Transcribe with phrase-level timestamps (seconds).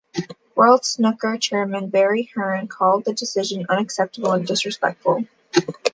[0.55, 5.25] World Snooker chairman Barry Hearn called the decision "unacceptable" and "disrespectful".